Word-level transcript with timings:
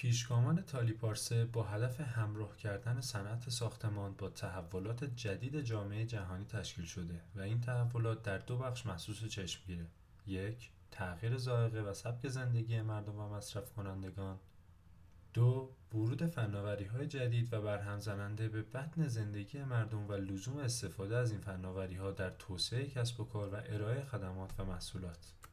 پیشگامان 0.00 0.62
تالیپارسه 0.62 1.44
با 1.44 1.62
هدف 1.62 2.00
همراه 2.00 2.56
کردن 2.56 3.00
صنعت 3.00 3.50
ساختمان 3.50 4.14
با 4.18 4.28
تحولات 4.28 5.04
جدید 5.04 5.60
جامعه 5.60 6.06
جهانی 6.06 6.44
تشکیل 6.44 6.84
شده 6.84 7.20
و 7.36 7.40
این 7.40 7.60
تحولات 7.60 8.22
در 8.22 8.38
دو 8.38 8.58
بخش 8.58 8.86
محسوس 8.86 9.24
چشمگیره 9.24 9.86
یک 10.26 10.70
تغییر 10.90 11.36
زائقه 11.36 11.80
و 11.80 11.94
سبک 11.94 12.28
زندگی 12.28 12.80
مردم 12.80 13.18
و 13.18 13.28
مصرف 13.28 13.72
کنندگان 13.72 14.38
دو 15.34 15.70
ورود 15.94 16.26
فناوری 16.26 16.84
های 16.84 17.06
جدید 17.06 17.52
و 17.52 17.62
برهم 17.62 17.98
زننده 17.98 18.48
به 18.48 18.62
بطن 18.62 19.08
زندگی 19.08 19.64
مردم 19.64 20.08
و 20.08 20.12
لزوم 20.12 20.56
استفاده 20.56 21.16
از 21.16 21.30
این 21.30 21.40
فناوری 21.40 21.96
ها 21.96 22.10
در 22.10 22.30
توسعه 22.30 22.86
کسب 22.86 23.20
و 23.20 23.24
کار 23.24 23.48
و 23.48 23.56
ارائه 23.66 24.04
خدمات 24.04 24.50
و 24.58 24.64
محصولات. 24.64 25.38